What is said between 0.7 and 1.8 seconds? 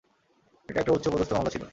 একটা উচ্চ পদস্থ মামলা ছিল।